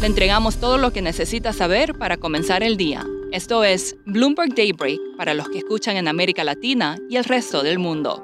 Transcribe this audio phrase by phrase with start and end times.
[0.00, 3.06] Le entregamos todo lo que necesita saber para comenzar el día.
[3.32, 7.78] Esto es Bloomberg Daybreak para los que escuchan en América Latina y el resto del
[7.78, 8.22] mundo.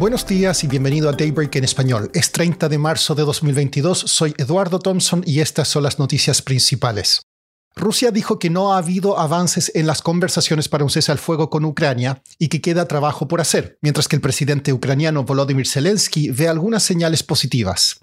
[0.00, 2.10] Buenos días y bienvenido a Daybreak en español.
[2.12, 7.22] Es 30 de marzo de 2022, soy Eduardo Thompson y estas son las noticias principales.
[7.76, 11.50] Rusia dijo que no ha habido avances en las conversaciones para un cese al fuego
[11.50, 16.30] con Ucrania y que queda trabajo por hacer, mientras que el presidente ucraniano Volodymyr Zelensky
[16.30, 18.00] ve algunas señales positivas.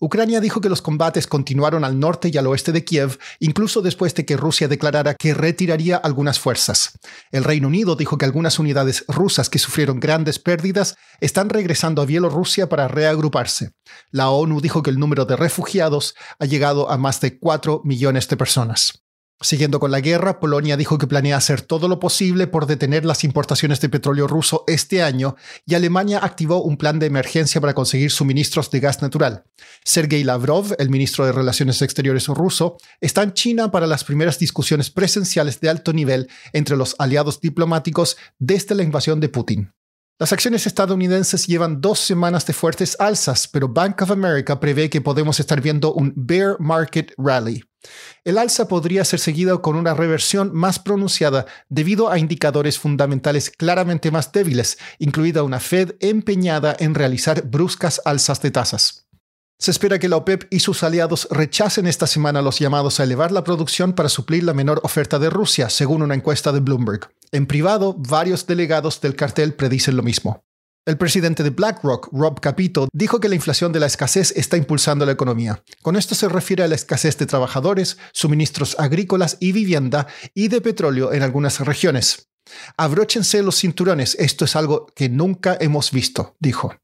[0.00, 4.14] Ucrania dijo que los combates continuaron al norte y al oeste de Kiev, incluso después
[4.14, 6.98] de que Rusia declarara que retiraría algunas fuerzas.
[7.32, 12.06] El Reino Unido dijo que algunas unidades rusas que sufrieron grandes pérdidas están regresando a
[12.06, 13.72] Bielorrusia para reagruparse.
[14.10, 18.28] La ONU dijo que el número de refugiados ha llegado a más de 4 millones
[18.28, 19.07] de personas.
[19.40, 23.22] Siguiendo con la guerra, Polonia dijo que planea hacer todo lo posible por detener las
[23.22, 28.10] importaciones de petróleo ruso este año y Alemania activó un plan de emergencia para conseguir
[28.10, 29.44] suministros de gas natural.
[29.84, 34.90] Sergei Lavrov, el ministro de Relaciones Exteriores ruso, está en China para las primeras discusiones
[34.90, 39.72] presenciales de alto nivel entre los aliados diplomáticos desde la invasión de Putin.
[40.18, 45.00] Las acciones estadounidenses llevan dos semanas de fuertes alzas, pero Bank of America prevé que
[45.00, 47.67] podemos estar viendo un bear market rally.
[48.24, 54.10] El alza podría ser seguida con una reversión más pronunciada debido a indicadores fundamentales claramente
[54.10, 59.08] más débiles, incluida una Fed empeñada en realizar bruscas alzas de tasas.
[59.60, 63.32] Se espera que la OPEP y sus aliados rechacen esta semana los llamados a elevar
[63.32, 67.10] la producción para suplir la menor oferta de Rusia, según una encuesta de Bloomberg.
[67.32, 70.44] En privado, varios delegados del cartel predicen lo mismo.
[70.88, 75.04] El presidente de BlackRock, Rob Capito, dijo que la inflación de la escasez está impulsando
[75.04, 75.62] la economía.
[75.82, 80.62] Con esto se refiere a la escasez de trabajadores, suministros agrícolas y vivienda y de
[80.62, 82.30] petróleo en algunas regiones.
[82.78, 86.74] Abróchense los cinturones, esto es algo que nunca hemos visto, dijo.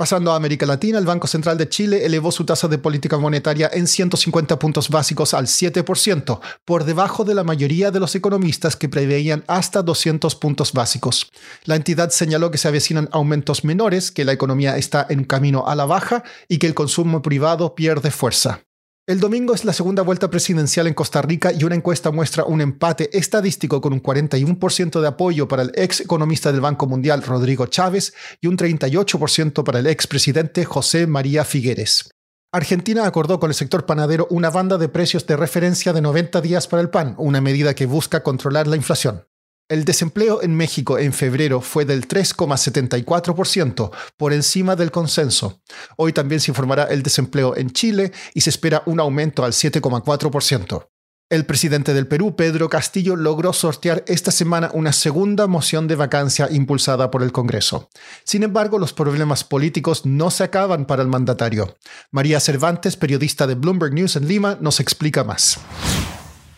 [0.00, 3.68] Pasando a América Latina, el Banco Central de Chile elevó su tasa de política monetaria
[3.70, 8.88] en 150 puntos básicos al 7%, por debajo de la mayoría de los economistas que
[8.88, 11.30] preveían hasta 200 puntos básicos.
[11.66, 15.74] La entidad señaló que se avecinan aumentos menores, que la economía está en camino a
[15.74, 18.62] la baja y que el consumo privado pierde fuerza.
[19.10, 22.60] El domingo es la segunda vuelta presidencial en Costa Rica y una encuesta muestra un
[22.60, 27.66] empate estadístico con un 41% de apoyo para el ex economista del Banco Mundial Rodrigo
[27.66, 32.08] Chávez y un 38% para el ex presidente José María Figueres.
[32.52, 36.68] Argentina acordó con el sector panadero una banda de precios de referencia de 90 días
[36.68, 39.24] para el pan, una medida que busca controlar la inflación.
[39.70, 45.62] El desempleo en México en febrero fue del 3,74%, por encima del consenso.
[45.96, 50.88] Hoy también se informará el desempleo en Chile y se espera un aumento al 7,4%.
[51.30, 56.48] El presidente del Perú, Pedro Castillo, logró sortear esta semana una segunda moción de vacancia
[56.50, 57.88] impulsada por el Congreso.
[58.24, 61.76] Sin embargo, los problemas políticos no se acaban para el mandatario.
[62.10, 65.60] María Cervantes, periodista de Bloomberg News en Lima, nos explica más.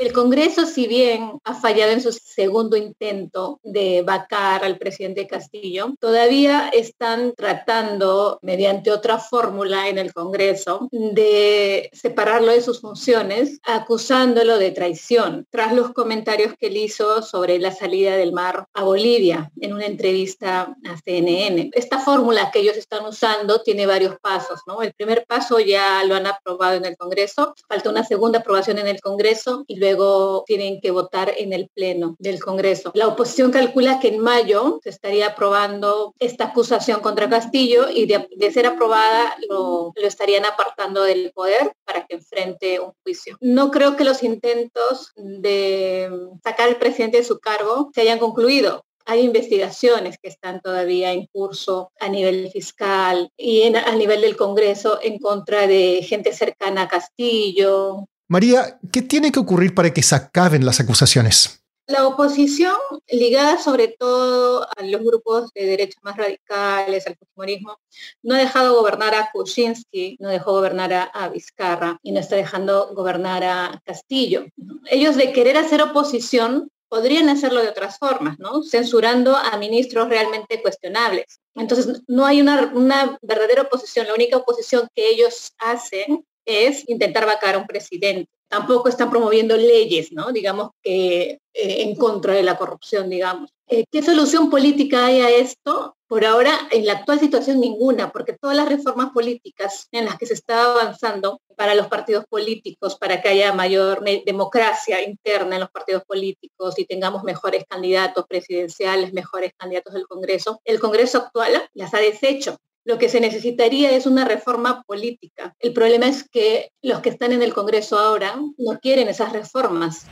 [0.03, 5.95] El Congreso, si bien ha fallado en su segundo intento de vacar al presidente Castillo,
[6.01, 14.59] todavía están tratando, mediante otra fórmula en el Congreso, de separarlo de sus funciones, acusándolo
[14.59, 19.53] de traición, tras los comentarios que él hizo sobre la salida del mar a Bolivia
[19.61, 21.71] en una entrevista a CNN.
[21.75, 24.63] Esta fórmula que ellos están usando tiene varios pasos.
[24.67, 24.83] ¿no?
[24.83, 28.89] El primer paso ya lo han aprobado en el Congreso, falta una segunda aprobación en
[28.89, 32.91] el Congreso y luego luego tienen que votar en el Pleno del Congreso.
[32.95, 38.53] La oposición calcula que en mayo se estaría aprobando esta acusación contra Castillo y de,
[38.53, 43.37] ser aprobada lo, lo estarían apartando del poder para que enfrente un juicio.
[43.41, 46.11] No creo que los intentos de
[46.43, 51.27] sacar al presidente de su cargo se hayan concluido hay investigaciones que están todavía en
[51.27, 56.89] curso a nivel fiscal y a nivel del Congreso en contra de gente cercana a
[56.89, 61.63] Castillo, María, ¿qué tiene que ocurrir para que se acaben las acusaciones?
[61.87, 62.77] La oposición,
[63.11, 67.77] ligada sobre todo a los grupos de derechos más radicales, al fujimorismo,
[68.23, 72.95] no ha dejado gobernar a Kuczynski, no dejó gobernar a, Vizcarra y no está dejando
[72.95, 74.47] gobernar a Castillo.
[74.87, 78.63] Ellos de querer hacer oposición podrían hacerlo de otras formas, ¿no?
[78.63, 81.39] Censurando a ministros realmente cuestionables.
[81.55, 84.07] Entonces, no hay una verdadera oposición.
[84.07, 88.31] La única oposición que ellos hacen es intentar vacar a un presidente.
[88.49, 90.31] Tampoco están promoviendo leyes, ¿no?
[90.31, 93.51] Digamos que eh, en contra de la corrupción, digamos.
[93.67, 95.97] Eh, ¿Qué solución política hay a esto?
[96.07, 100.27] Por ahora, en la actual situación, ninguna, porque todas las reformas políticas en las que
[100.27, 105.71] se está avanzando para los partidos políticos, para que haya mayor democracia interna en los
[105.71, 111.95] partidos políticos y tengamos mejores candidatos presidenciales, mejores candidatos del Congreso, el Congreso actual las
[111.95, 112.59] ha deshecho.
[112.85, 115.55] Lo que se necesitaría es una reforma política.
[115.61, 120.07] El problema es que los que están en el Congreso ahora no quieren esas reformas.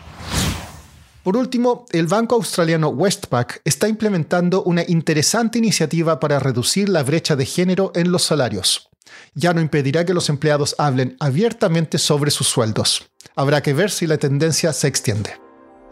[1.25, 7.37] Por último, el banco australiano Westpac está implementando una interesante iniciativa para reducir la brecha
[7.37, 8.89] de género en los salarios.
[9.35, 13.11] Ya no impedirá que los empleados hablen abiertamente sobre sus sueldos.
[13.35, 15.33] Habrá que ver si la tendencia se extiende.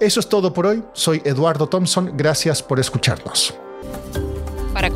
[0.01, 0.83] Eso es todo por hoy.
[0.93, 2.17] Soy Eduardo Thompson.
[2.17, 3.53] Gracias por escucharnos.